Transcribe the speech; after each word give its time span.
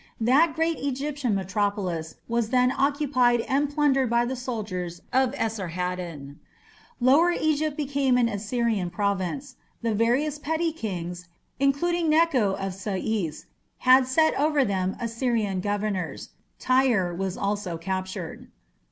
That 0.19 0.55
great 0.55 0.79
Egyptian 0.79 1.35
metropolis 1.35 2.15
was 2.27 2.49
then 2.49 2.71
occupied 2.71 3.41
and 3.41 3.69
plundered 3.69 4.09
by 4.09 4.25
the 4.25 4.35
soldiers 4.35 5.03
of 5.13 5.35
Esarhaddon. 5.35 6.39
Lower 6.99 7.29
Egypt 7.29 7.77
became 7.77 8.17
an 8.17 8.27
Assyrian 8.27 8.89
province; 8.89 9.57
the 9.83 9.93
various 9.93 10.39
petty 10.39 10.71
kings, 10.71 11.27
including 11.59 12.09
Necho 12.09 12.55
of 12.55 12.73
Sais, 12.73 13.45
had 13.77 14.07
set 14.07 14.33
over 14.39 14.65
them 14.65 14.97
Assyrian 14.99 15.59
governors. 15.59 16.29
Tyre 16.57 17.13
was 17.13 17.37
also 17.37 17.77
captured. 17.77 18.47